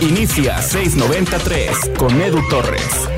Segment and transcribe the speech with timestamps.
[0.00, 3.08] Inicia 693 con Edu Torres.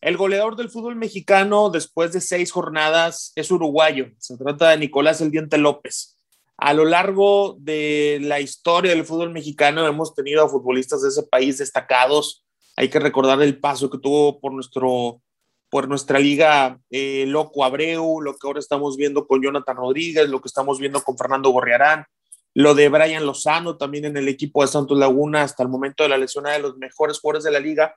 [0.00, 4.06] El goleador del fútbol mexicano después de seis jornadas es uruguayo.
[4.18, 6.16] Se trata de Nicolás El Diente López.
[6.56, 11.24] A lo largo de la historia del fútbol mexicano hemos tenido a futbolistas de ese
[11.24, 12.44] país destacados.
[12.76, 15.20] Hay que recordar el paso que tuvo por, nuestro,
[15.68, 20.40] por nuestra liga eh, Loco Abreu, lo que ahora estamos viendo con Jonathan Rodríguez, lo
[20.40, 22.06] que estamos viendo con Fernando Gorriarán,
[22.54, 26.08] lo de Brian Lozano también en el equipo de Santos Laguna hasta el momento de
[26.08, 27.94] la lesión de los mejores jugadores de la liga.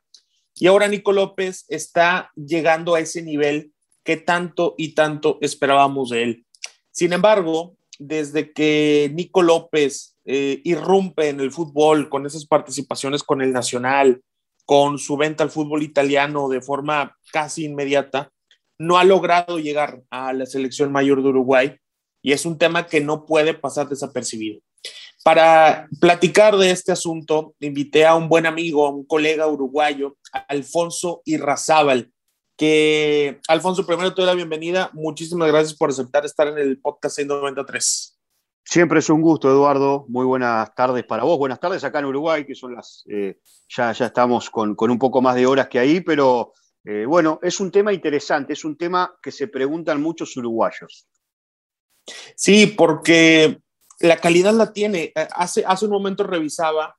[0.55, 6.23] Y ahora Nico López está llegando a ese nivel que tanto y tanto esperábamos de
[6.23, 6.45] él.
[6.91, 13.41] Sin embargo, desde que Nico López eh, irrumpe en el fútbol con esas participaciones con
[13.41, 14.21] el Nacional,
[14.65, 18.31] con su venta al fútbol italiano de forma casi inmediata,
[18.77, 21.77] no ha logrado llegar a la selección mayor de Uruguay
[22.21, 24.61] y es un tema que no puede pasar desapercibido.
[25.23, 31.21] Para platicar de este asunto, invité a un buen amigo, a un colega uruguayo, Alfonso
[31.25, 32.11] Irrazábal,
[32.57, 34.89] que Alfonso, primero te doy la bienvenida.
[34.93, 38.19] Muchísimas gracias por aceptar estar en el podcast 693.
[38.63, 40.05] Siempre es un gusto, Eduardo.
[40.07, 41.37] Muy buenas tardes para vos.
[41.37, 44.99] Buenas tardes acá en Uruguay, que son las, eh, ya, ya estamos con, con, un
[44.99, 46.53] poco más de horas que ahí, pero
[46.83, 51.07] eh, bueno, es un tema interesante, es un tema que se preguntan muchos uruguayos.
[52.35, 53.59] Sí, porque
[53.99, 55.11] la calidad la tiene.
[55.15, 56.95] Eh, hace, hace un momento revisaba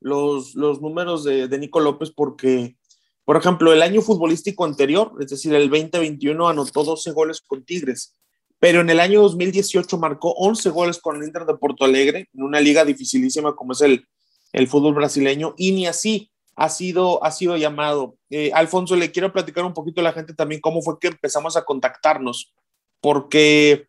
[0.00, 2.76] los, los números de, de, Nico López porque,
[3.24, 8.14] por ejemplo, el año futbolístico anterior, es decir, el 2021, anotó 12 goles con Tigres,
[8.58, 12.42] pero en el año 2018 marcó 11 goles con el Inter de Porto Alegre, en
[12.42, 14.06] una liga dificilísima como es el,
[14.52, 18.16] el fútbol brasileño, y ni así ha sido, ha sido llamado.
[18.30, 21.56] Eh, Alfonso, le quiero platicar un poquito a la gente también cómo fue que empezamos
[21.56, 22.52] a contactarnos,
[23.00, 23.88] porque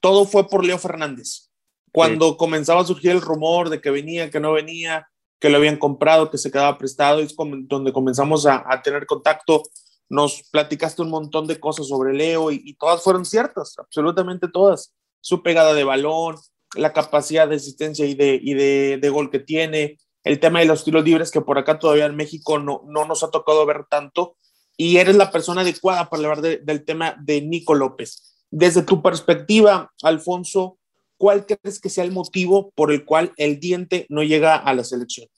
[0.00, 1.50] todo fue por Leo Fernández.
[1.92, 2.36] Cuando sí.
[2.38, 5.08] comenzaba a surgir el rumor de que venía, que no venía,
[5.40, 9.62] que lo habían comprado, que se quedaba prestado, es donde comenzamos a, a tener contacto.
[10.08, 14.94] Nos platicaste un montón de cosas sobre Leo y, y, todas fueron ciertas, absolutamente todas.
[15.20, 16.36] Su pegada de balón,
[16.74, 20.66] la capacidad de asistencia y de, y de, de gol que tiene, el tema de
[20.66, 23.86] los tiros libres que por acá todavía en México no, no nos ha tocado ver
[23.88, 24.36] tanto.
[24.76, 28.37] Y eres la persona adecuada para hablar de, del tema de Nico López.
[28.50, 30.78] Desde tu perspectiva, Alfonso,
[31.16, 34.84] ¿cuál crees que sea el motivo por el cual el diente no llega a la
[34.84, 35.28] selección?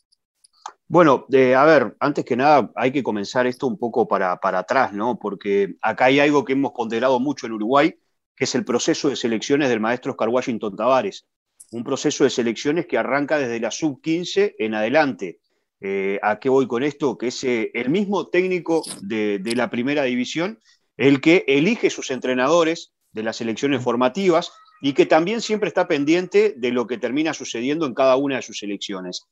[0.87, 4.61] Bueno, eh, a ver, antes que nada hay que comenzar esto un poco para, para
[4.61, 5.19] atrás, ¿no?
[5.19, 7.95] Porque acá hay algo que hemos ponderado mucho en Uruguay,
[8.37, 11.27] que es el proceso de selecciones del maestro Oscar Washington Tavares.
[11.73, 15.39] Un proceso de selecciones que arranca desde la sub-15 en adelante.
[15.81, 17.17] Eh, ¿A qué voy con esto?
[17.17, 20.59] Que es eh, el mismo técnico de, de la primera división
[21.01, 26.55] el que elige sus entrenadores de las selecciones formativas y que también siempre está pendiente
[26.57, 29.27] de lo que termina sucediendo en cada una de sus selecciones.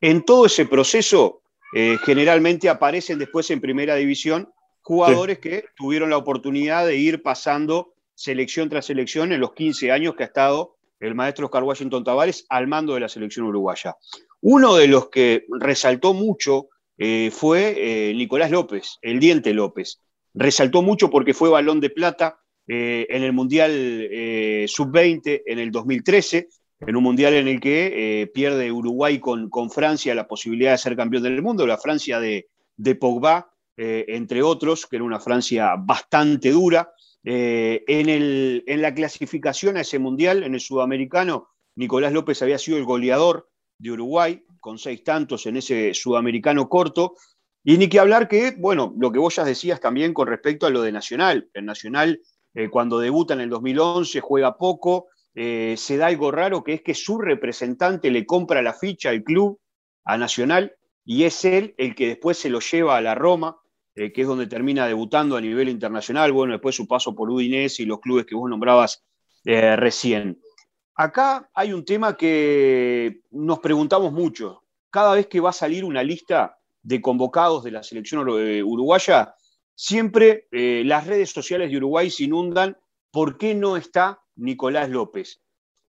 [0.00, 1.42] En todo ese proceso,
[1.74, 4.48] eh, generalmente aparecen después en primera división
[4.82, 5.48] jugadores sí.
[5.48, 10.22] que tuvieron la oportunidad de ir pasando selección tras selección en los 15 años que
[10.22, 13.96] ha estado el maestro Oscar Washington Tavares al mando de la selección uruguaya.
[14.40, 16.68] Uno de los que resaltó mucho
[16.98, 17.74] eh, fue
[18.10, 20.00] eh, Nicolás López, el Diente López.
[20.32, 25.70] Resaltó mucho porque fue balón de plata eh, en el Mundial eh, Sub-20 en el
[25.70, 26.48] 2013,
[26.80, 30.78] en un Mundial en el que eh, pierde Uruguay con, con, Francia la posibilidad de
[30.78, 35.74] ser campeón del mundo, la Francia de, de Pogba, entre otros, que era una Francia
[35.76, 36.92] bastante dura.
[37.24, 42.78] En, el, en la clasificación a ese Mundial, en el Sudamericano, Nicolás López había sido
[42.78, 47.14] el goleador de Uruguay, con seis tantos en ese Sudamericano corto,
[47.64, 50.70] y ni que hablar que, bueno, lo que vos ya decías también con respecto a
[50.70, 51.48] lo de Nacional.
[51.54, 52.20] El Nacional,
[52.54, 55.08] eh, cuando debuta en el 2011, juega poco.
[55.34, 59.24] Eh, se da algo raro que es que su representante le compra la ficha al
[59.24, 59.58] club,
[60.04, 63.58] a Nacional, y es él el que después se lo lleva a la Roma,
[63.96, 66.32] eh, que es donde termina debutando a nivel internacional.
[66.32, 69.04] Bueno, después su paso por Udinese y los clubes que vos nombrabas
[69.46, 70.40] recién.
[70.94, 74.62] Acá hay un tema que nos preguntamos mucho.
[74.88, 79.34] Cada vez que va a salir una lista de convocados de la selección uruguaya,
[79.74, 82.76] siempre eh, las redes sociales de Uruguay se inundan.
[83.10, 85.40] ¿Por qué no está Nicolás López?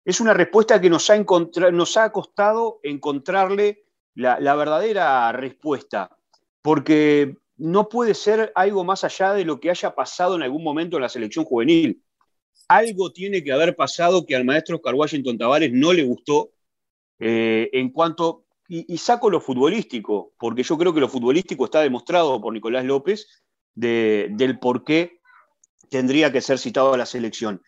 [0.04, 6.16] Es una respuesta que nos ha, costado encontrarle la, verdadera respuesta,
[6.62, 10.98] porque no puede ser algo más allá de lo que haya pasado en algún momento
[10.98, 12.04] en la selección juvenil.
[12.68, 16.52] Algo tiene que haber pasado que al maestro Oscar Washington Tavares no le gustó
[17.18, 22.42] eh, en cuanto y, saco lo futbolístico, porque yo creo que lo futbolístico está demostrado
[22.42, 23.28] por Nicolás López
[23.76, 25.20] de, del por qué
[25.90, 27.62] tendría que ser citado a la selección.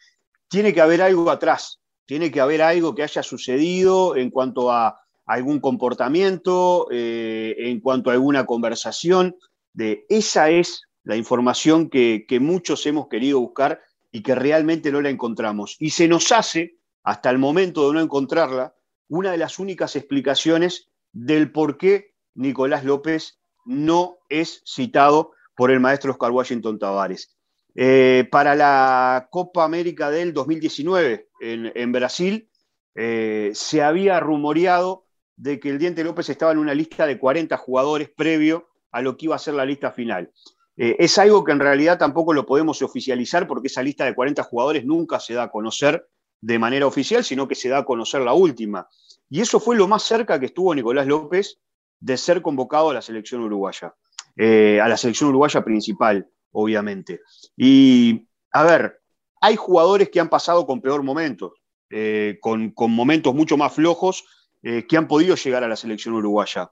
[0.50, 5.00] Tiene que haber algo atrás, tiene que haber algo que haya sucedido en cuanto a
[5.26, 9.36] algún comportamiento, eh, en cuanto a alguna conversación.
[9.74, 13.82] De, esa es la información que, muchos hemos querido buscar
[14.12, 15.76] y que realmente no la encontramos.
[15.80, 18.74] Y se nos hace, hasta el momento de no encontrarla,
[19.10, 25.80] una de las únicas explicaciones del por qué Nicolás López no es citado por el
[25.80, 27.36] maestro Oscar Washington Tavares.
[27.76, 32.50] Eh, para la Copa América del 2019 en, Brasil,
[32.96, 35.06] eh, se había rumoreado
[35.36, 39.18] de que el Diente López estaba en una lista de 40 jugadores previo a lo
[39.18, 40.32] que iba a ser la lista final.
[40.78, 44.44] Eh, es algo que en realidad tampoco lo podemos oficializar porque esa lista de 40
[44.44, 46.08] jugadores nunca se da a conocer
[46.40, 48.88] de manera oficial, sino que se da a conocer la última.
[49.28, 51.60] Y eso fue lo más cerca que estuvo Nicolás López
[52.00, 53.96] de ser convocado a la selección uruguaya,
[54.38, 57.22] eh, a la selección uruguaya principal, obviamente.
[57.56, 59.02] Y, a ver,
[59.42, 61.54] hay jugadores que han pasado con peor momentos,
[61.90, 64.26] eh, con, momentos mucho más flojos,
[64.60, 66.72] que han podido llegar a la selección uruguaya.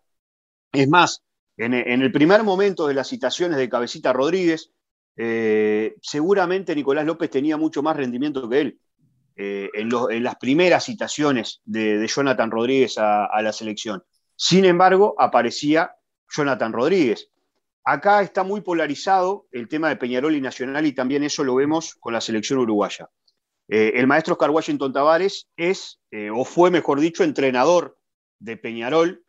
[0.74, 1.24] Es más,
[1.58, 4.72] en, el primer momento de las citaciones de Cabecita Rodríguez,
[5.16, 8.80] eh, seguramente Nicolás López tenía mucho más rendimiento que él.
[9.38, 14.04] Eh, en, las primeras citaciones de, Jonathan Rodríguez a, la selección.
[14.36, 15.96] Sin embargo, aparecía
[16.30, 17.30] Jonathan Rodríguez.
[17.86, 21.96] Acá está muy polarizado el tema de Peñarol y Nacional y también eso lo vemos
[21.96, 23.10] con la selección uruguaya.
[23.68, 26.00] Eh, el maestro Oscar Washington Tavares es,
[26.34, 27.98] o fue mejor dicho, entrenador
[28.40, 29.24] de Peñarol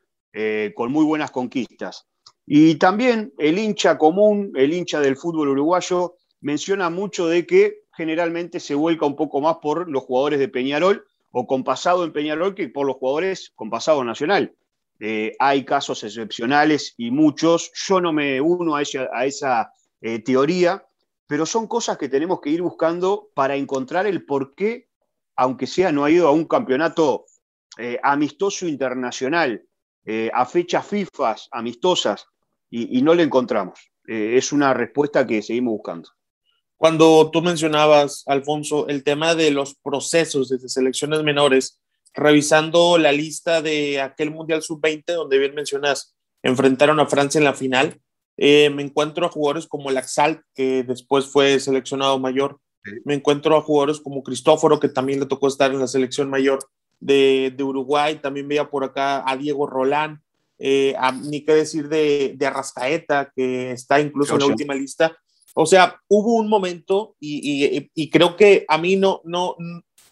[0.75, 2.07] con muy buenas conquistas.
[2.47, 8.61] Y también el hincha común, el hincha del fútbol uruguayo, menciona mucho de que generalmente
[8.61, 12.55] se vuelca un poco más por los jugadores de Peñarol o con pasado en Peñarol
[12.55, 14.55] que por los jugadores con pasado nacional.
[15.01, 17.71] Eh, hay casos excepcionales y muchos.
[17.87, 20.87] Yo no me uno a esa, eh, teoría,
[21.27, 24.89] pero son cosas que tenemos que ir buscando para encontrar el por qué,
[25.35, 27.27] aunque sea no ha ido a un campeonato
[27.79, 29.63] eh, amistoso internacional,
[30.33, 32.29] a fechas FIFA amistosas,
[32.71, 33.79] y, no le encontramos.
[34.07, 36.11] Eh, es una respuesta que seguimos buscando.
[36.77, 41.81] Cuando tú mencionabas, Alfonso, el tema de los procesos de selecciones menores,
[42.17, 47.55] revisando la lista de aquel Mundial Sub-20, donde bien mencionas, enfrentaron a Francia en la
[47.55, 48.01] final,
[48.39, 52.59] eh, me encuentro a jugadores como Laxalt, que después fue seleccionado mayor,
[53.05, 56.61] me encuentro a jugadores como Cristóforo, que también le tocó estar en la selección mayor
[57.01, 60.23] de, de Uruguay, también veía por acá a Diego Rolán,
[60.59, 65.17] eh, ni qué decir de, de, Arrascaeta, que está incluso en la última lista.
[65.55, 69.57] O sea, hubo un momento y, y, creo que a mí no, no,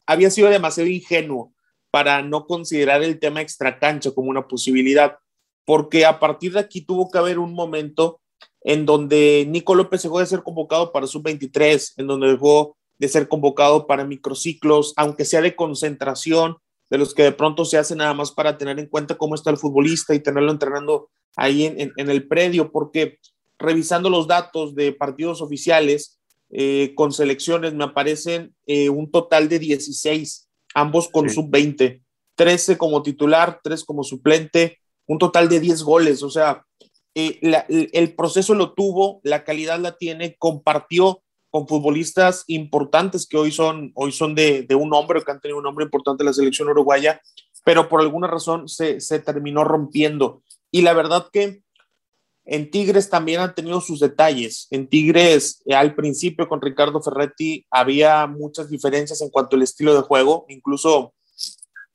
[0.07, 1.54] había sido demasiado ingenuo
[1.95, 5.17] para no considerar el tema extracancha como una posibilidad,
[5.65, 8.21] porque a partir de aquí tuvo que haber un momento
[8.63, 13.29] en donde Nico López dejó de ser convocado para sub-23, en donde dejó de ser
[13.29, 16.57] convocado para microciclos, aunque sea de concentración,
[16.91, 19.51] de los que de pronto se hace nada más para tener en cuenta cómo está
[19.51, 23.21] el futbolista y tenerlo entrenando ahí en, el predio, porque
[23.57, 26.19] revisando los datos de partidos oficiales
[26.51, 32.03] eh, con selecciones me aparecen eh, un total de 16, ambos con sub-20,
[32.35, 36.65] 13 como titular, 3 como suplente, un total de 10 goles, o sea,
[37.15, 37.39] eh,
[37.93, 41.23] el proceso lo tuvo, la calidad la tiene, compartió
[41.55, 45.63] con futbolistas importantes que hoy son, hoy son de, un hombre, que han tenido un
[45.63, 47.21] nombre importante en la selección uruguaya,
[47.65, 50.43] pero por alguna razón se, terminó rompiendo.
[50.73, 51.63] Y la verdad que
[52.47, 54.69] en Tigres también han tenido sus detalles.
[54.71, 59.95] En Tigres, eh, al principio con Ricardo Ferretti, había muchas diferencias en cuanto al estilo
[59.95, 60.45] de juego.
[60.49, 61.15] Incluso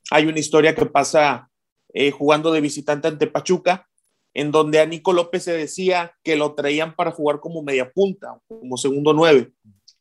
[0.10, 1.50] hay una historia que pasa
[1.94, 3.88] eh, jugando de visitante ante Pachuca,
[4.34, 8.40] en donde a Nico López se decía que lo traían para jugar como media punta,
[8.48, 9.52] como segundo nueve,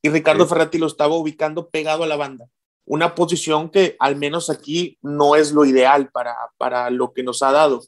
[0.02, 2.46] y Ricardo Ferretti lo estaba ubicando pegado a la banda.
[2.84, 7.42] Una posición que al menos aquí no es lo ideal para, para lo que nos
[7.42, 7.82] ha dado.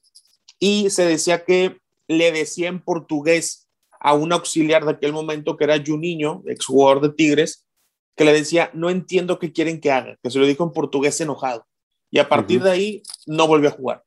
[0.58, 1.78] Y se decía que
[2.10, 3.68] le decía en portugués
[4.00, 7.68] a un auxiliar de aquel momento que era Juninho, exjugador de Tigres,
[8.16, 11.20] que le decía, no entiendo qué quieren que haga, que se lo dijo en portugués
[11.20, 11.66] enojado.
[12.10, 14.04] Y a partir de ahí no volvió a jugar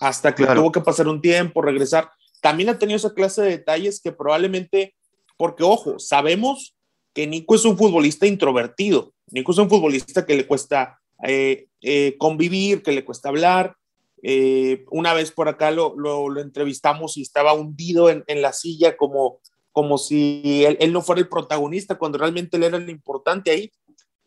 [0.00, 2.10] hasta que tuvo que pasar un tiempo, regresar.
[2.40, 4.96] También ha tenido esa clase de detalles que probablemente,
[5.36, 6.74] porque ojo, sabemos
[7.12, 9.12] que Nico es un futbolista introvertido.
[9.30, 13.76] Nico es un futbolista que le cuesta eh, eh, convivir, que le cuesta hablar.
[14.22, 18.96] Eh, una vez por acá lo, lo, entrevistamos y estaba hundido en, en, la silla
[18.96, 19.40] como,
[19.72, 23.70] como si él, no fuera el protagonista cuando realmente él era el importante ahí.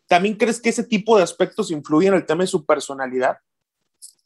[0.06, 3.36] ¿También crees que ese tipo de aspectos influyen en el tema de su personalidad?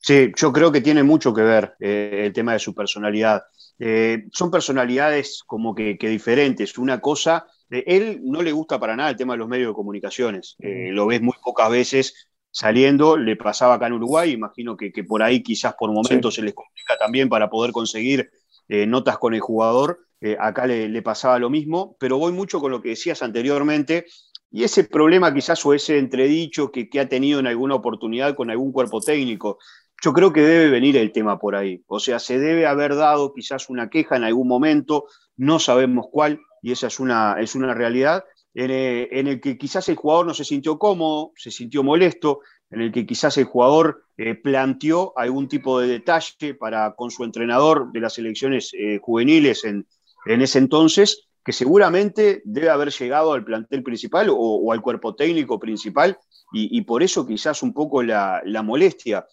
[0.01, 3.43] Sí, yo creo que tiene mucho que ver eh, el tema de su personalidad.
[3.79, 6.79] Eh, son personalidades como que, diferentes.
[6.79, 9.75] Una cosa, eh, él no le gusta para nada el tema de los medios de
[9.75, 10.57] comunicaciones.
[10.59, 15.43] lo ves muy pocas veces saliendo, le pasaba acá en Uruguay, imagino que, por ahí
[15.43, 18.31] quizás por momentos se les complica también para poder conseguir
[18.69, 22.71] eh, notas con el jugador, eh, acá le, pasaba lo mismo, pero voy mucho con
[22.73, 24.07] lo que decías anteriormente,
[24.51, 28.51] y ese problema quizás o ese entredicho que, que ha tenido en alguna oportunidad con
[28.51, 29.59] algún cuerpo técnico,
[30.03, 31.83] yo creo que debe venir el tema por ahí.
[31.87, 36.41] O sea, se debe haber dado quizás una queja en algún momento, no sabemos cuál,
[36.63, 38.25] y esa es una, es una realidad,
[38.61, 42.81] eh, en, el que quizás el jugador no se sintió cómodo, se sintió molesto, en
[42.81, 47.93] el que quizás el jugador eh, planteó algún tipo de detalle para con su entrenador
[47.93, 49.87] de las elecciones eh, juveniles en,
[50.27, 56.19] ese entonces, que seguramente debe haber llegado al plantel principal o, al cuerpo técnico principal,
[56.53, 59.25] y, por eso quizás un poco la molestia.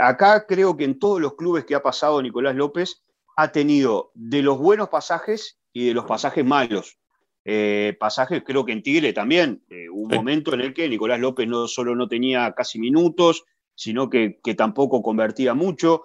[0.00, 3.02] acá creo que en todos los clubes que ha pasado Nicolás López
[3.36, 6.98] ha tenido de los buenos pasajes y de los pasajes malos.
[7.44, 9.62] Eh, pasajes, creo que en Tigre también.
[9.68, 13.44] Eh, un momento en el que Nicolás López no solo no tenía casi minutos,
[13.74, 16.02] sino que, tampoco convertía mucho.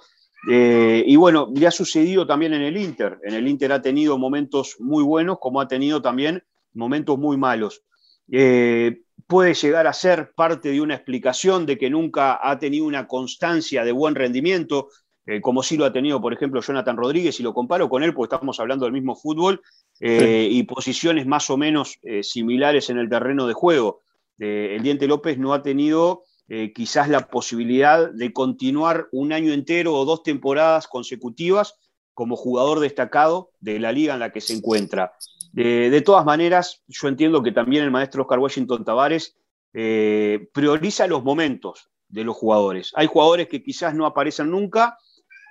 [0.49, 3.19] Eh, y bueno, le ha sucedido también en el Inter.
[3.23, 7.83] En el Inter ha tenido momentos muy buenos, como ha tenido también momentos muy malos.
[9.27, 13.83] puede llegar a ser parte de una explicación de que nunca ha tenido una constancia
[13.83, 14.87] de buen rendimiento,
[15.41, 18.35] como sí lo ha tenido, por ejemplo, Jonathan Rodríguez, y lo comparo con él, porque
[18.35, 19.61] estamos hablando del mismo fútbol,
[19.99, 24.01] eh, y posiciones más o menos eh, similares en el terreno de juego.
[24.37, 26.23] Eh, el Diente López no ha tenido
[26.73, 31.75] quizás la posibilidad de continuar un año entero o dos temporadas consecutivas
[32.13, 35.11] como jugador destacado de la liga en la que se encuentra.
[35.51, 39.35] de todas maneras, yo entiendo que también el maestro Oscar Washington Tavares
[40.53, 42.93] prioriza los momentos de los jugadores.
[42.95, 44.97] Hay jugadores que quizás no aparecen nunca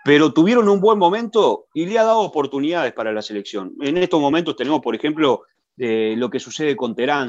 [0.06, 3.74] pero tuvieron un buen momento y le ha dado oportunidades para la selección.
[3.80, 5.42] En estos momentos tenemos, por ejemplo,
[5.76, 7.28] eh, lo que sucede con Terán,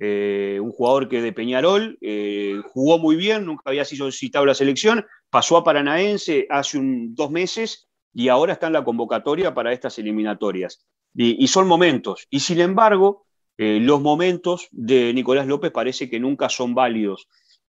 [0.00, 4.48] eh, un jugador que de Peñarol eh, jugó muy bien, nunca había sido citado a
[4.48, 9.72] la selección, pasó a Paranaense hace dos meses y ahora está en la convocatoria para
[9.72, 10.84] estas eliminatorias.
[11.14, 12.26] Y, son momentos.
[12.28, 13.24] Y sin embargo,
[13.56, 17.28] los momentos de Nicolás López parece que nunca son válidos.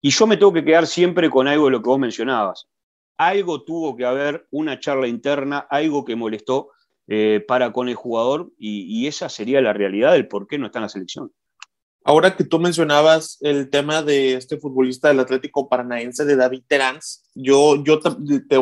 [0.01, 2.67] Y yo me tengo que quedar siempre con algo de lo que vos mencionabas
[3.17, 6.69] algo tuvo que haber, una charla interna, algo que molestó
[7.07, 10.79] eh, para con el jugador y, esa sería la realidad del por qué no está
[10.79, 11.31] en la selección.
[12.03, 16.99] Ahora que tú mencionabas el tema de este futbolista del Atlético Paranaense, de David Terán,
[17.35, 18.11] yo, yo te,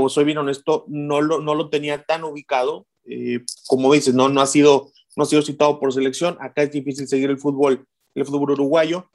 [0.10, 2.88] soy bien honesto, no lo, no lo tenía tan ubicado.
[3.06, 6.38] Eh, como dices, no, no, ha sido, no ha sido citado por selección.
[6.40, 7.86] Acá es difícil seguir el fútbol,
[8.16, 9.10] el fútbol uruguayo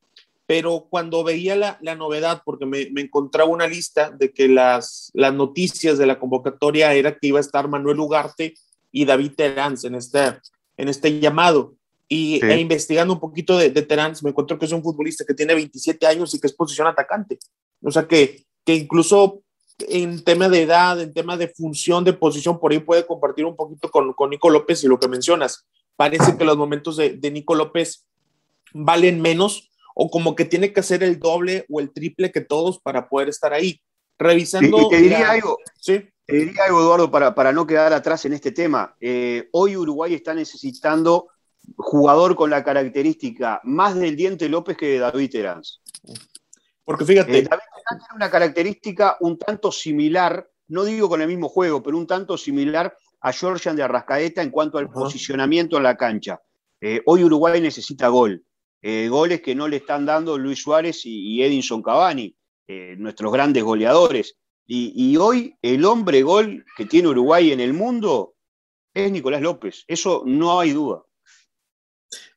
[0.50, 5.12] pero cuando veía la, la novedad, porque me, me, encontraba una lista de que las,
[5.14, 8.54] las noticias de la convocatoria era que iba a estar Manuel Ugarte
[8.90, 10.18] y David Terán en este,
[10.76, 11.76] en este llamado.
[12.08, 15.34] Y e investigando un poquito de, de Terán, me encontré que es un futbolista que
[15.34, 17.38] tiene 27 años y que es posición atacante.
[17.80, 19.42] O sea que, que incluso
[19.78, 23.54] en tema de edad, en tema de función de posición, por ahí puede compartir un
[23.54, 25.64] poquito con, con Nico López y lo que mencionas.
[25.94, 28.04] Parece que los momentos de, de Nico López
[28.72, 32.80] valen menos o como que tiene que hacer el doble o el triple que todos
[32.80, 33.80] para poder estar ahí.
[34.18, 34.82] Revisando.
[34.82, 35.58] Y, te diría algo.
[35.78, 36.04] ¿sí?
[36.26, 38.94] Te diría algo, Eduardo, para, para no quedar atrás en este tema.
[39.00, 41.28] Eh, hoy Uruguay está necesitando
[41.76, 45.62] jugador con la característica más del Diente López que de David Terán.
[46.84, 47.38] Porque fíjate.
[47.38, 51.82] Eh, David Terán tiene una característica un tanto similar, no digo con el mismo juego,
[51.82, 56.40] pero un tanto similar a Georgian de Arrascaeta en cuanto al posicionamiento en la cancha.
[56.80, 58.42] Eh, hoy Uruguay necesita gol.
[58.82, 62.34] Eh, goles que no le están dando Luis Suárez y, Edinson Cavani,
[62.66, 64.36] eh, nuestros grandes goleadores.
[64.66, 68.34] Y, hoy el hombre gol que tiene Uruguay en el mundo
[68.94, 71.02] es Nicolás López, eso no hay duda.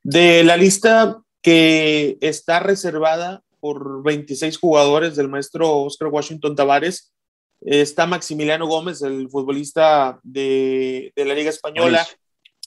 [0.01, 7.13] De la lista que está reservada por 26 jugadores del maestro Oscar Washington Tavares,
[7.61, 12.05] está Maximiliano Gómez, el futbolista de, la Liga Española.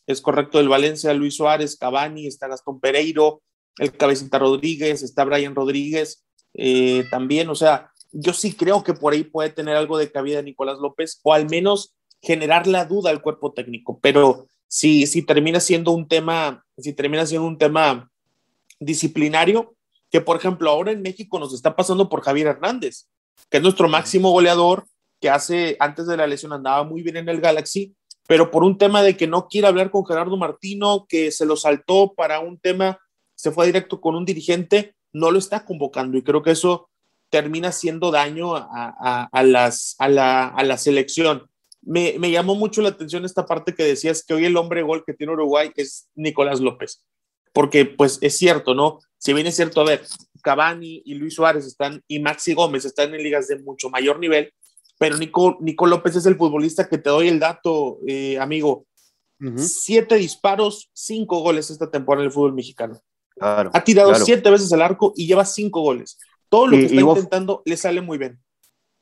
[0.06, 3.42] Es correcto, del Valencia, Luis Suárez, Cavani, está Gastón Pereiro,
[3.78, 9.12] el Cabecita Rodríguez, está Brian Rodríguez eh, también, o sea, yo sí creo que por
[9.12, 13.20] ahí puede tener algo de cabida Nicolás López, o al menos generar la duda al
[13.20, 18.10] cuerpo técnico, pero si, si termina siendo un tema, si termina siendo un tema
[18.80, 19.74] disciplinario,
[20.10, 23.08] que por ejemplo ahora en México nos está pasando por Javier Hernández,
[23.50, 24.86] que es nuestro máximo goleador,
[25.20, 27.94] que hace, antes de la lesión andaba muy bien en el Galaxy,
[28.26, 31.56] pero por un tema de que no quiere hablar con Gerardo Martino, que se lo
[31.56, 32.98] saltó para un tema
[33.36, 36.90] se fue directo con un dirigente, no lo está convocando y creo que eso
[37.30, 41.48] termina haciendo daño a, las, a, la, selección.
[41.82, 45.14] Me, llamó mucho la atención esta parte que decías que hoy el hombre gol que
[45.14, 47.04] tiene Uruguay es Nicolás López,
[47.52, 48.98] porque pues es cierto, ¿no?
[49.18, 50.02] si bien es cierto, a ver,
[50.42, 54.52] Cavani y Luis Suárez están, y Maxi Gómez están en ligas de mucho mayor nivel,
[54.98, 58.86] pero Nico, Nico López es el futbolista que te doy el dato, eh, amigo.
[59.56, 62.98] Siete disparos, cinco goles esta temporada en el fútbol mexicano.
[63.40, 66.18] Ha tirado siete veces el arco y lleva cinco goles.
[66.48, 68.38] Todo lo que está intentando le sale muy bien.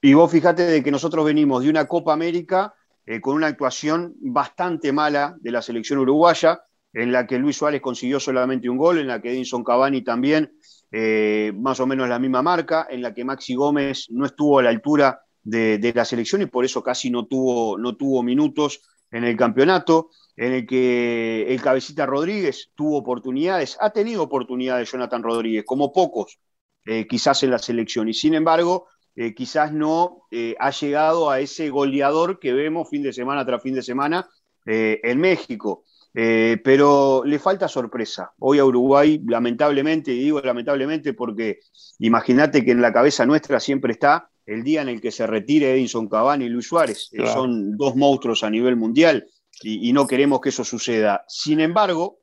[0.01, 2.75] Y vos fíjate de que nosotros venimos de una Copa América
[3.07, 6.63] eh, con una actuación bastante mala de la selección uruguaya,
[6.93, 10.57] en la que Luis Suárez consiguió solamente un gol, en la que Edinson Cavani también,
[10.91, 14.63] eh, más o menos la misma marca, en la que Maxi Gómez no estuvo a
[14.63, 19.25] la altura de, la selección y por eso casi no tuvo, no tuvo minutos en
[19.25, 25.65] el campeonato, en el que el cabecita Rodríguez tuvo oportunidades, ha tenido oportunidades Jonathan Rodríguez,
[25.65, 26.39] como pocos,
[26.85, 31.41] eh, quizás en la selección, y sin embargo eh, quizás no eh, ha llegado a
[31.41, 34.29] ese goleador que vemos fin de semana tras fin de semana
[34.67, 35.85] en México.
[36.15, 38.33] pero le falta sorpresa.
[38.39, 41.59] Hoy a Uruguay, lamentablemente, y digo lamentablemente porque
[41.99, 45.75] imagínate que en la cabeza nuestra siempre está el día en el que se retire
[45.75, 47.11] Edinson Cavani y Luis Suárez.
[47.35, 49.27] Son dos monstruos a nivel mundial
[49.63, 51.25] y no queremos que eso suceda.
[51.29, 52.21] Sin embargo,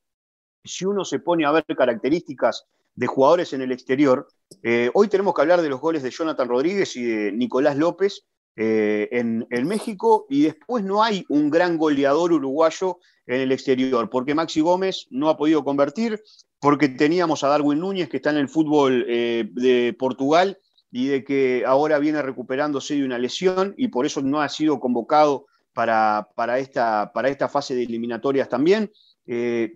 [0.64, 4.28] si uno se pone a ver características de jugadores en el exterior,
[4.64, 8.26] eh, hoy tenemos que hablar de los goles de Jonathan Rodríguez y de Nicolás López
[8.56, 14.36] eh, en, México y después no hay un gran goleador uruguayo en el exterior, porque
[14.36, 16.22] Maxi Gómez no ha podido convertir,
[16.60, 20.60] porque teníamos a Darwin Núñez que está en el fútbol eh, de Portugal
[20.92, 24.80] y de que ahora viene recuperándose de una lesión y por eso no ha sido
[24.80, 28.92] convocado para, para, esta, para esta fase de eliminatorias también.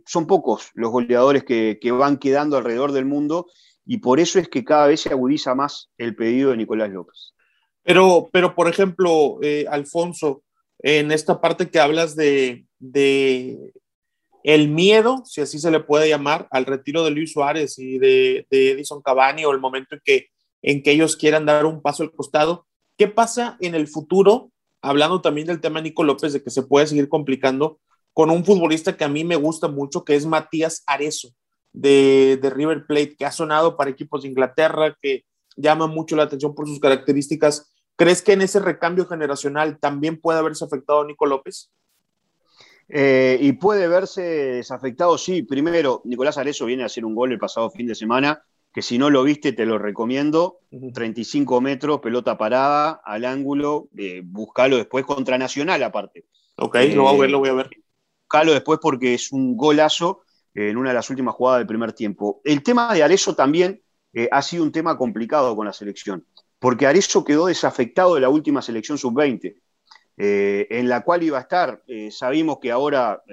[0.06, 3.48] son pocos los goleadores que, van quedando alrededor del mundo
[3.86, 7.34] y por eso es que cada vez se agudiza más el pedido de Nicolás López.
[7.84, 10.44] Pero, pero por ejemplo, eh, Alfonso,
[10.80, 12.66] en esta parte que hablas de,
[14.44, 18.48] el miedo, si así se le puede llamar, al retiro de Luis Suárez y de,
[18.50, 20.28] Edison Cavani o el momento en que,
[20.64, 22.66] en que ellos quieran dar un paso al costado,
[22.98, 24.52] ¿qué pasa en el futuro?
[24.86, 27.79] Hablando también del tema de Nico López, de que se puede seguir complicando
[28.14, 31.29] con un futbolista que a mí me gusta mucho, que es Matías Arezo
[31.74, 35.25] de, River Plate que ha sonado para equipos de Inglaterra, que
[35.57, 37.74] llama mucho la atención por sus características.
[37.96, 41.72] ¿Crees que en ese recambio generacional también puede haberse afectado a Nico López?
[42.88, 45.44] Eh, y puede verse desafectado, sí.
[45.44, 48.44] Primero, Nicolás Arezo viene a hacer un gol el pasado fin de semana,
[48.75, 50.59] que si no lo viste te lo recomiendo.
[50.94, 56.25] 35 metros, pelota parada, al ángulo, eh, buscalo después contra Nacional aparte.
[56.57, 57.70] Ok, lo voy a ver, lo voy a ver.
[58.24, 62.42] Buscalo después porque es un golazo en una de las últimas jugadas del primer tiempo.
[62.44, 66.25] El tema de Arezo también eh, ha sido un tema complicado con la selección,
[66.59, 69.55] porque Arezo quedó desafectado de la última selección sub-20,
[70.18, 71.81] eh, en la cual iba a estar.
[71.88, 73.24] Eh, sabimos que ahora,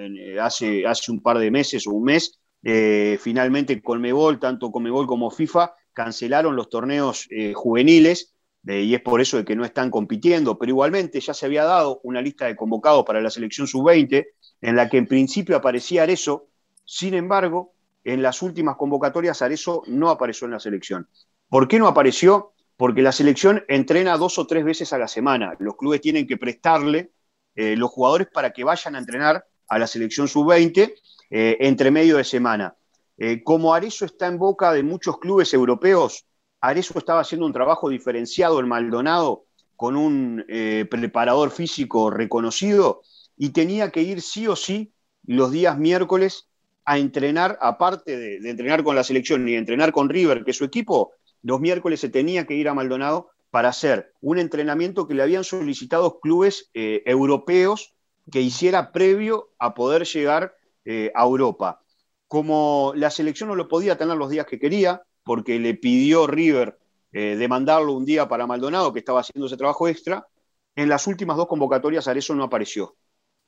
[0.41, 5.75] hace, hace un par de meses o un mes, finalmente Colmebol, tanto Colmebol como FIFA,
[5.93, 11.21] cancelaron los torneos juveniles y es por eso de que no están compitiendo, pero igualmente
[11.21, 14.27] ya se había dado una lista de convocados para la selección sub-20
[14.61, 16.47] en la que en principio aparecía Arezo,
[16.85, 21.09] sin embargo, en las últimas convocatorias Arezo no apareció en la selección.
[21.49, 22.53] ¿Por qué no apareció?
[22.77, 25.55] Porque la selección entrena dos o tres veces a la semana.
[25.59, 27.11] Los clubes tienen que prestarle
[27.55, 30.95] eh, los jugadores para que vayan a entrenar a la selección sub-20
[31.33, 32.77] eh, entre medio de semana.
[33.19, 36.25] Eh, como Arezo está en boca de muchos clubes europeos,
[36.61, 40.45] Arezo estaba haciendo un trabajo diferenciado en Maldonado con un
[40.89, 43.03] preparador físico reconocido
[43.37, 44.93] y tenía que ir sí o sí
[45.27, 46.47] los días miércoles
[46.85, 51.13] a entrenar, aparte de, entrenar con la selección y entrenar con River, que su equipo,
[51.43, 55.45] los miércoles se tenía que ir a Maldonado para hacer un entrenamiento que le habían
[55.45, 57.95] solicitado clubes eh, europeos
[58.31, 61.81] que hiciera previo a poder llegar eh, a Europa.
[62.29, 66.79] Como la selección no lo podía tener los días que quería, porque le pidió River
[67.13, 70.27] eh, demandarlo un día para Maldonado, que estaba haciendo ese trabajo extra,
[70.75, 72.97] en las últimas dos convocatorias Arezo no apareció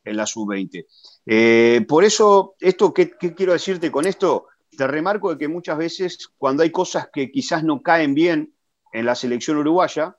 [0.04, 0.86] en la sub-20.
[1.26, 4.46] Eh, por eso, esto, ¿qué, quiero decirte con esto?
[4.76, 8.54] Te remarco de que muchas veces cuando hay cosas que quizás no caen bien
[8.92, 10.16] en la selección uruguaya,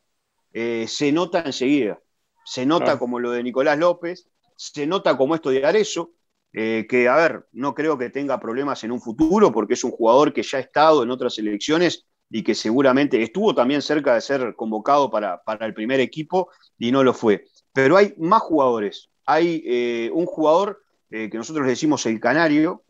[0.54, 2.00] eh, se nota enseguida.
[2.46, 6.12] Se nota como lo de Nicolás López, se nota como esto de Arezo,
[6.58, 9.92] eh, que, a ver, no creo que tenga problemas en un futuro porque es un
[9.92, 14.22] jugador que ya ha estado en otras selecciones y que seguramente estuvo también cerca de
[14.22, 17.44] ser convocado para, para el primer equipo y no lo fue.
[17.74, 22.84] Pero hay más jugadores hay eh, un jugador eh, que nosotros le decimos el canario,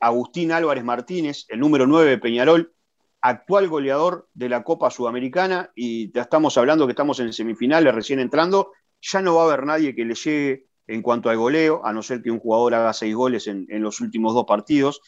[0.00, 2.72] Agustín Álvarez Martínez, el número 9 de Peñarol,
[3.20, 8.72] actual goleador de la Copa Sudamericana, y estamos hablando que estamos en semifinales, recién entrando,
[9.00, 12.02] ya no va a haber nadie que le llegue en cuanto al goleo, a no
[12.02, 15.00] ser que un jugador haga seis goles en, los últimos dos partidos.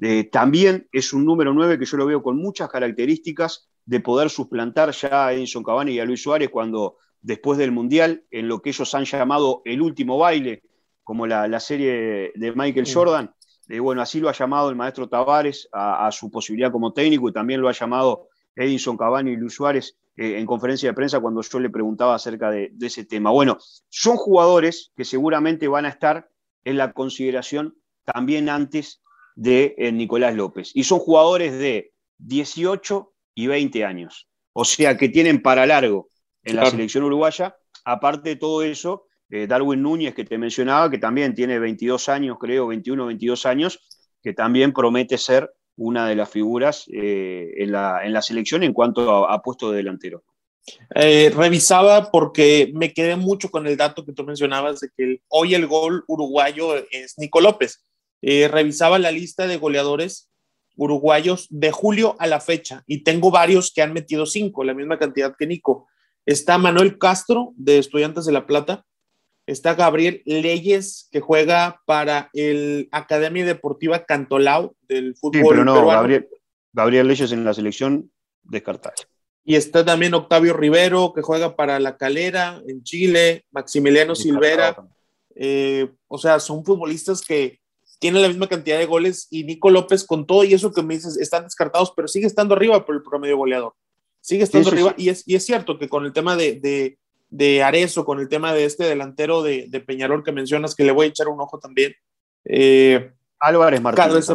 [0.00, 4.30] Eh, también es un número 9 que yo lo veo con muchas características de poder
[4.30, 8.60] suplantar ya a Edison Cavani y a Luis Suárez cuando después del Mundial, en lo
[8.60, 10.62] que ellos han llamado el último baile,
[11.02, 13.32] como la, serie de Michael Jordan,
[13.68, 17.32] eh, bueno, así lo ha llamado el maestro Tavares a, su posibilidad como técnico y
[17.32, 21.42] también lo ha llamado Edison Cavani y Luis Suárez eh, en conferencia de prensa cuando
[21.42, 23.30] yo le preguntaba acerca de, ese tema.
[23.30, 23.58] Bueno,
[23.90, 26.28] son jugadores que seguramente van a estar
[26.64, 29.02] en la consideración también antes
[29.34, 30.70] de eh, Nicolás López.
[30.74, 34.28] Y son jugadores de 18 y 20 años.
[34.54, 36.08] O sea que tienen para largo
[36.42, 37.54] en la selección uruguaya.
[37.84, 42.38] Aparte de todo eso, eh, Darwin Núñez, que te mencionaba, que también tiene 22 años,
[42.40, 48.04] creo, 21, 22 años, que también promete ser una de las figuras eh, en, la,
[48.04, 50.24] en, la, selección en cuanto a, puesto de delantero.
[50.94, 55.54] Eh, revisaba porque me quedé mucho con el dato que tú mencionabas de que hoy
[55.54, 57.84] el gol uruguayo es Nico López.
[58.22, 60.30] Eh, revisaba la lista de goleadores
[60.76, 64.98] uruguayos de julio a la fecha y tengo varios que han metido cinco, la misma
[64.98, 65.86] cantidad que Nico.
[66.24, 68.84] Está Manuel Castro de Estudiantes de La Plata,
[69.46, 75.40] Está Gabriel Leyes, que juega para el Academia Deportiva Cantolao del fútbol.
[75.40, 76.28] Sí, pero no, Gabriel,
[76.72, 78.10] Gabriel, Leyes en la selección
[78.42, 79.04] descartable.
[79.44, 84.76] Y está también Octavio Rivero, que juega para La Calera en Chile, Maximiliano Silvera.
[85.36, 87.60] Eh, o sea, son futbolistas que
[88.00, 90.94] tienen la misma cantidad de goles y Nico López, con todo y eso que me
[90.94, 93.74] dices, están descartados, pero sigue estando arriba por el promedio goleador.
[94.20, 96.98] Sigue estando arriba Y, es, y es cierto que con el tema de de
[97.62, 101.08] Arezo con el tema de este delantero de, Peñarol que mencionas, que le voy a
[101.10, 101.94] echar un ojo también.
[102.44, 104.30] Eh, Álvarez Martínez.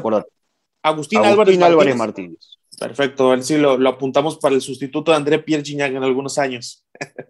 [0.83, 2.57] Agustín, Álvarez, Martínez.
[2.79, 6.37] Perfecto, a ver si lo, apuntamos para el sustituto de André Pierre Gignac en algunos
[6.37, 6.85] años.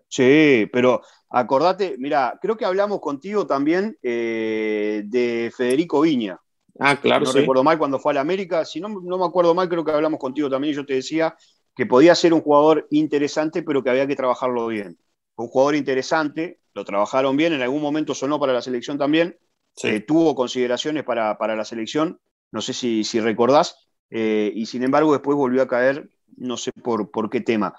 [0.08, 6.40] sí, pero acordate, mira, creo que hablamos contigo también eh, de Federico Viña.
[6.80, 7.26] Ah, claro.
[7.26, 8.64] No recuerdo mal cuando fue a la América.
[8.64, 11.36] Si no, no me acuerdo mal, creo que hablamos contigo también y yo te decía
[11.76, 14.98] que podía ser un jugador interesante, pero que había que trabajarlo bien
[15.42, 19.38] un jugador interesante, lo trabajaron bien, en algún momento sonó para la selección también,
[19.84, 22.20] eh, tuvo consideraciones para, la selección,
[22.52, 26.72] no sé si, si recordás, eh, y sin embargo después volvió a caer, no sé
[26.72, 27.76] por, por qué tema.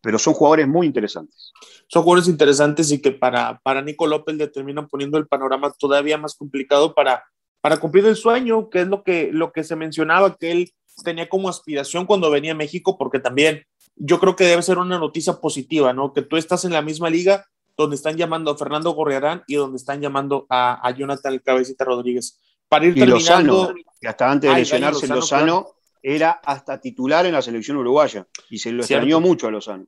[0.00, 1.52] Pero son jugadores muy interesantes.
[1.88, 6.18] Son jugadores interesantes y que para, para Nico López le terminan poniendo el panorama todavía
[6.18, 7.24] más complicado para,
[7.60, 11.28] para cumplir el sueño, que es lo que, lo que se mencionaba, que él tenía
[11.28, 13.64] como aspiración cuando venía a México, porque también
[13.96, 16.12] yo creo que debe ser una noticia positiva, ¿no?
[16.12, 19.76] Que tú estás en la misma liga donde están llamando a Fernando Gorriarán y donde
[19.76, 22.40] están llamando a, Jonathan Cabecita Rodríguez.
[22.68, 23.52] Para ir terminando.
[23.52, 25.68] Lozano, que hasta antes de lesionarse Lozano,
[26.02, 29.86] era hasta titular en la selección uruguaya y se lo extrañó mucho a Lozano.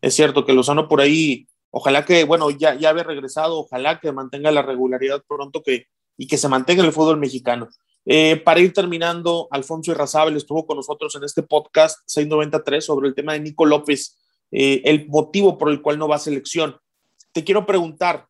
[0.00, 4.12] Es cierto que Lozano por ahí, ojalá que, bueno, ya, ya había regresado, ojalá que
[4.12, 7.68] mantenga la regularidad pronto que, y que se mantenga el fútbol mexicano.
[8.04, 13.14] Eh, para ir terminando, Alfonso Irrazábal estuvo con nosotros en este podcast 693 sobre el
[13.14, 14.18] tema de Nico López,
[14.50, 16.76] eh, el motivo por el cual no va a selección.
[17.32, 18.26] Te quiero preguntar,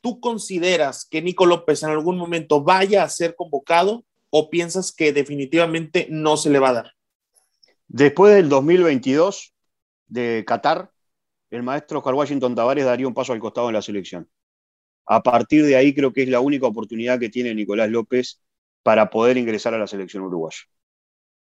[0.00, 5.12] ¿tú consideras que Nico López en algún momento vaya a ser convocado o piensas que
[5.12, 6.92] definitivamente no se le va a dar?
[7.88, 9.54] Después del 2022
[10.08, 10.90] de Qatar,
[11.50, 14.28] el maestro Oscar Washington Tavares daría un paso al costado en la selección.
[15.06, 18.40] A partir de ahí creo que es la única oportunidad que tiene Nicolás López
[18.82, 20.58] para poder ingresar a la selección uruguaya.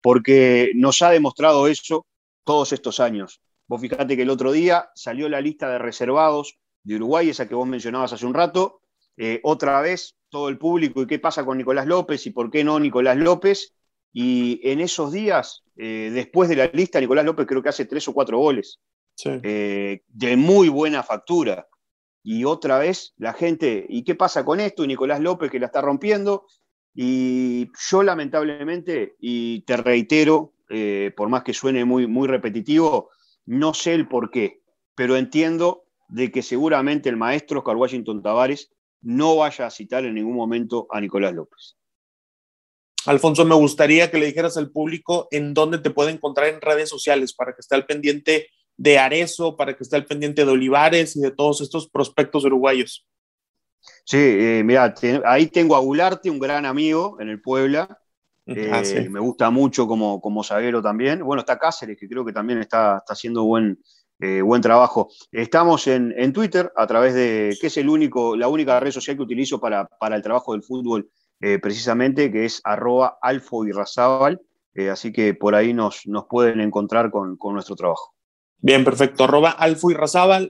[0.02, 2.06] Porque nos ha demostrado eso
[2.44, 3.42] todos estos años.
[3.68, 7.56] Vos fijate que el otro día salió la lista de reservados de Uruguay, esa que
[7.56, 8.82] vos mencionabas hace un rato.
[9.18, 12.64] Eh, otra vez todo el público y qué pasa con Nicolás López y por qué
[12.64, 13.74] no Nicolás López.
[14.12, 18.08] Y en esos días, eh, después de la lista, Nicolás López creo que hace tres
[18.08, 18.80] o cuatro goles
[19.26, 21.68] eh, de muy buena factura
[22.28, 24.88] y otra vez la gente, ¿y qué pasa con esto?
[24.88, 26.48] Nicolás López que la está rompiendo.
[26.96, 33.12] Y yo lamentablemente, y te reitero, eh, por más que suene muy, muy repetitivo,
[33.46, 34.64] no sé el por qué,
[34.96, 40.16] pero entiendo de que seguramente el maestro Oscar Washington Tavares no vaya a citar en
[40.16, 41.78] ningún momento a Nicolás López.
[43.06, 46.90] Alfonso, me gustaría que le dijeras al público en dónde te puede encontrar en redes
[46.90, 51.16] sociales para que esté al pendiente de Arezo, para que esté al pendiente de Olivares
[51.16, 53.06] y de todos estos prospectos uruguayos.
[54.04, 54.94] Sí, eh, mira,
[55.26, 58.00] ahí tengo a Gularte, un gran amigo en el Puebla.
[58.48, 61.24] Ah, eh, me gusta mucho como, como zaguero también.
[61.24, 63.80] Bueno, está Cáceres, que creo que también está, está haciendo buen,
[64.20, 65.10] eh, buen trabajo.
[65.32, 69.24] Estamos en, Twitter a través de, que es el único, la única red social que
[69.24, 71.10] utilizo para, para el trabajo del fútbol,
[71.62, 77.38] precisamente, que es arroba alfo y así que por ahí nos, nos pueden encontrar con
[77.54, 78.15] nuestro trabajo.
[78.58, 79.24] Bien, perfecto.
[79.24, 79.96] Arroba Alfu y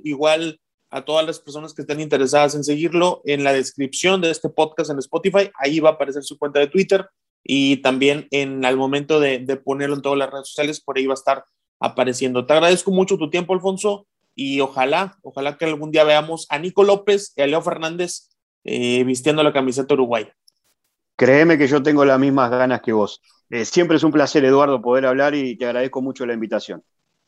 [0.04, 4.50] igual a todas las personas que estén interesadas en seguirlo, en la descripción de este
[4.50, 7.08] podcast en Spotify, ahí va a aparecer su cuenta de Twitter.
[7.48, 11.06] y también en al momento de, de ponerlo en todas las redes sociales, por ahí
[11.06, 11.46] va a estar
[11.80, 12.46] apareciendo.
[12.46, 16.84] Te agradezco mucho tu tiempo, Alfonso, y ojalá, ojalá que algún día veamos a Nico
[16.84, 18.30] López y a Leo Fernández
[18.64, 20.36] eh, vistiendo la camiseta uruguaya.
[21.16, 23.22] Créeme que yo tengo las mismas ganas que vos.
[23.50, 26.84] Eh, siempre es un placer, Eduardo, poder hablar y te agradezco mucho la invitación.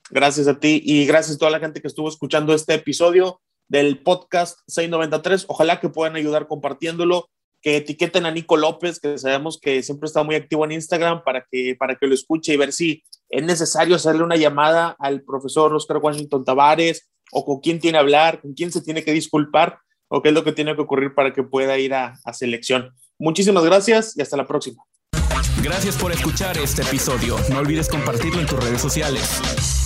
[0.09, 4.01] Gracias a ti y gracias a toda la gente que estuvo escuchando este episodio del
[4.01, 5.45] podcast 693.
[5.49, 7.29] Ojalá que puedan ayudar compartiéndolo,
[7.61, 11.45] que etiqueten a Nico López, que sabemos que siempre está muy activo en Instagram para
[11.51, 15.73] que, para que lo escuche y ver si es necesario hacerle una llamada al profesor
[15.73, 19.79] Oscar Washington Tavares o con quién tiene que hablar, con quién se tiene que disculpar
[20.07, 22.93] o qué es lo que tiene que ocurrir para que pueda ir a, a selección.
[23.19, 24.83] Muchísimas gracias y hasta la próxima.
[25.61, 27.35] Gracias por escuchar este episodio.
[27.49, 29.76] No olvides compartirlo en tus redes sociales.